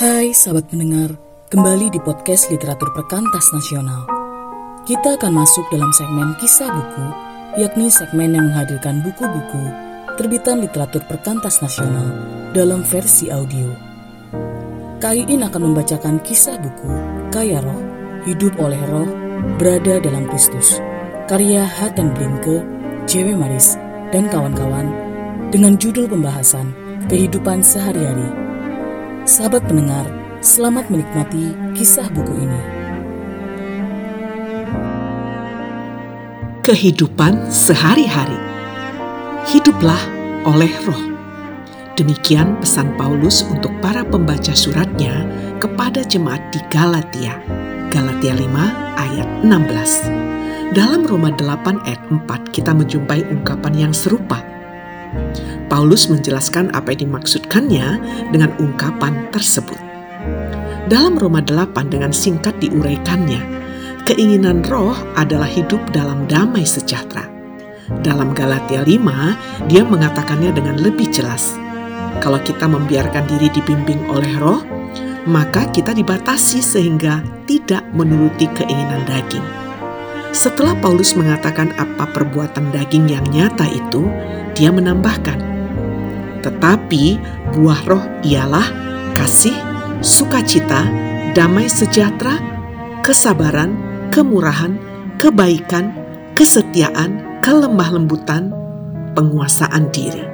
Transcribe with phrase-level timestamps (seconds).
[0.00, 1.12] Hai sahabat pendengar,
[1.52, 4.08] kembali di podcast Literatur Perkantas Nasional.
[4.88, 7.06] Kita akan masuk dalam segmen kisah buku,
[7.60, 9.60] yakni segmen yang menghadirkan buku-buku
[10.16, 12.16] terbitan literatur perkantas nasional
[12.56, 13.68] dalam versi audio.
[15.04, 16.88] Kaidin akan membacakan kisah buku
[17.28, 17.84] Kaya Roh,
[18.24, 19.10] Hidup oleh Roh,
[19.60, 20.80] Berada dalam Kristus,
[21.28, 22.64] karya Haten Blinke,
[23.04, 23.36] J.W.
[23.36, 23.76] Maris,
[24.16, 24.88] dan kawan-kawan
[25.52, 26.72] dengan judul pembahasan
[27.04, 28.49] Kehidupan Sehari-hari
[29.30, 30.10] Sahabat pendengar,
[30.42, 32.62] selamat menikmati kisah buku ini.
[36.66, 38.34] Kehidupan sehari-hari.
[39.54, 40.02] Hiduplah
[40.42, 41.14] oleh roh.
[41.94, 45.22] Demikian pesan Paulus untuk para pembaca suratnya
[45.62, 47.38] kepada jemaat di Galatia.
[47.94, 48.50] Galatia 5
[48.98, 50.74] ayat 16.
[50.74, 54.42] Dalam Roma 8 ayat 4 kita menjumpai ungkapan yang serupa
[55.80, 58.04] Paulus menjelaskan apa yang dimaksudkannya
[58.36, 59.80] dengan ungkapan tersebut.
[60.92, 63.40] Dalam Roma 8 dengan singkat diuraikannya,
[64.04, 67.24] keinginan roh adalah hidup dalam damai sejahtera.
[68.04, 71.56] Dalam Galatia 5, dia mengatakannya dengan lebih jelas.
[72.20, 74.60] Kalau kita membiarkan diri dibimbing oleh roh,
[75.24, 79.48] maka kita dibatasi sehingga tidak menuruti keinginan daging.
[80.36, 84.04] Setelah Paulus mengatakan apa perbuatan daging yang nyata itu,
[84.52, 85.50] dia menambahkan,
[86.40, 87.20] tetapi
[87.56, 88.66] buah roh ialah
[89.16, 89.54] kasih,
[90.00, 90.88] sukacita,
[91.36, 92.40] damai sejahtera,
[93.04, 93.76] kesabaran,
[94.10, 94.76] kemurahan,
[95.20, 95.92] kebaikan,
[96.32, 98.50] kesetiaan, kelemah lembutan,
[99.12, 100.24] penguasaan diri.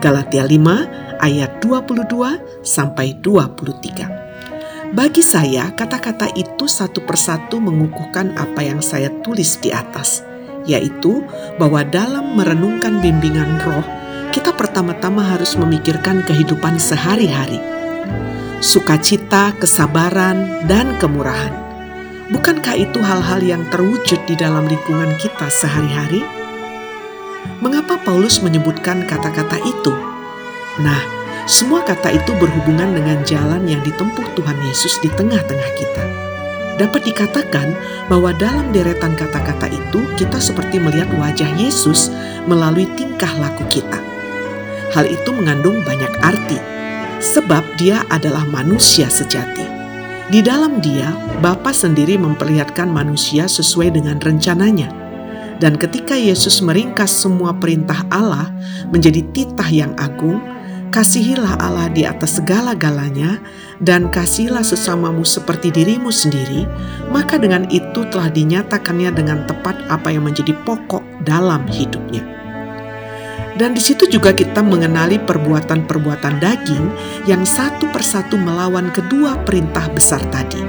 [0.00, 4.96] Galatia 5 ayat 22 sampai 23.
[4.96, 10.26] Bagi saya, kata-kata itu satu persatu mengukuhkan apa yang saya tulis di atas,
[10.66, 11.22] yaitu
[11.60, 13.86] bahwa dalam merenungkan bimbingan roh,
[14.30, 17.58] kita pertama-tama harus memikirkan kehidupan sehari-hari.
[18.62, 21.50] Sukacita, kesabaran, dan kemurahan.
[22.30, 26.22] Bukankah itu hal-hal yang terwujud di dalam lingkungan kita sehari-hari?
[27.58, 29.90] Mengapa Paulus menyebutkan kata-kata itu?
[30.78, 31.02] Nah,
[31.50, 36.04] semua kata itu berhubungan dengan jalan yang ditempuh Tuhan Yesus di tengah-tengah kita.
[36.78, 37.74] Dapat dikatakan
[38.06, 42.14] bahwa dalam deretan kata-kata itu, kita seperti melihat wajah Yesus
[42.46, 44.09] melalui tingkah laku kita.
[44.90, 46.58] Hal itu mengandung banyak arti,
[47.22, 49.62] sebab dia adalah manusia sejati.
[50.30, 54.90] Di dalam dia, Bapa sendiri memperlihatkan manusia sesuai dengan rencananya.
[55.60, 58.48] Dan ketika Yesus meringkas semua perintah Allah
[58.88, 60.40] menjadi titah yang agung,
[60.90, 63.38] kasihilah Allah di atas segala-galanya
[63.78, 66.66] dan kasihilah sesamamu seperti dirimu sendiri,
[67.12, 72.39] maka dengan itu telah dinyatakannya dengan tepat apa yang menjadi pokok dalam hidupnya.
[73.60, 76.84] Dan di situ juga kita mengenali perbuatan-perbuatan daging
[77.28, 80.64] yang satu persatu melawan kedua perintah besar tadi.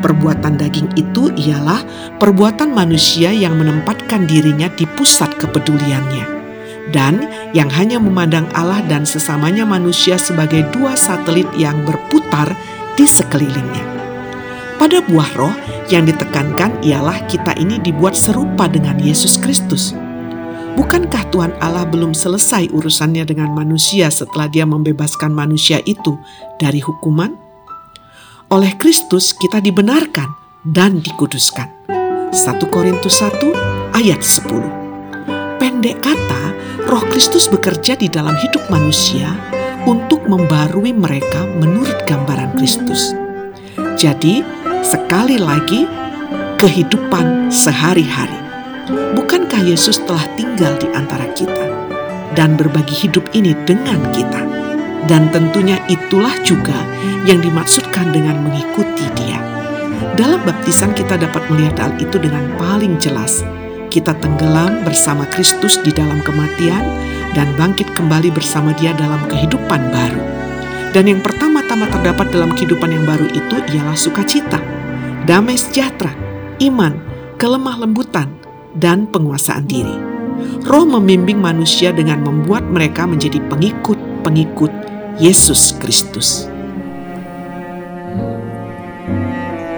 [0.00, 1.84] Perbuatan daging itu ialah
[2.16, 6.24] perbuatan manusia yang menempatkan dirinya di pusat kepeduliannya
[6.96, 12.56] dan yang hanya memandang Allah dan sesamanya manusia sebagai dua satelit yang berputar
[12.96, 13.84] di sekelilingnya.
[14.80, 15.52] Pada buah roh
[15.92, 20.07] yang ditekankan ialah kita ini dibuat serupa dengan Yesus Kristus
[20.78, 26.14] Bukankah Tuhan Allah belum selesai urusannya dengan manusia setelah Dia membebaskan manusia itu
[26.54, 27.34] dari hukuman?
[28.54, 30.30] Oleh Kristus kita dibenarkan
[30.62, 31.90] dan dikuduskan.
[32.30, 32.30] 1
[32.70, 33.50] Korintus 1
[33.98, 35.58] ayat 10.
[35.58, 36.54] Pendek kata,
[36.86, 39.34] Roh Kristus bekerja di dalam hidup manusia
[39.82, 43.18] untuk membarui mereka menurut gambaran Kristus.
[43.98, 44.46] Jadi,
[44.86, 45.90] sekali lagi,
[46.62, 48.47] kehidupan sehari-hari
[48.88, 51.68] Bukankah Yesus telah tinggal di antara kita
[52.32, 54.40] dan berbagi hidup ini dengan kita?
[55.04, 56.76] Dan tentunya itulah juga
[57.28, 59.44] yang dimaksudkan dengan mengikuti Dia.
[60.16, 63.44] Dalam baptisan kita dapat melihat hal itu dengan paling jelas.
[63.92, 66.80] Kita tenggelam bersama Kristus di dalam kematian
[67.36, 70.22] dan bangkit kembali bersama Dia dalam kehidupan baru.
[70.96, 74.60] Dan yang pertama-tama terdapat dalam kehidupan yang baru itu ialah sukacita,
[75.28, 76.12] damai sejahtera,
[76.64, 76.96] iman,
[77.36, 78.28] kelemah lembutan,
[78.76, 79.96] dan penguasaan diri.
[80.68, 84.72] Roh membimbing manusia dengan membuat mereka menjadi pengikut-pengikut
[85.18, 86.46] Yesus Kristus.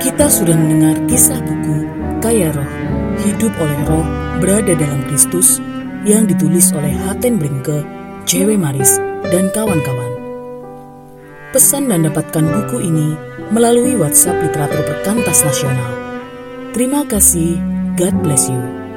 [0.00, 1.84] Kita sudah mendengar kisah buku
[2.20, 2.72] Kaya Roh,
[3.20, 4.06] Hidup oleh Roh,
[4.40, 5.60] Berada dalam Kristus
[6.08, 7.84] yang ditulis oleh Haten Brinke,
[8.24, 8.56] J.W.
[8.56, 8.96] Maris,
[9.28, 10.12] dan kawan-kawan.
[11.52, 13.12] Pesan dan dapatkan buku ini
[13.52, 15.99] melalui WhatsApp Literatur Perkantas Nasional.
[16.70, 17.58] Terima kasih.
[17.98, 18.89] God bless you.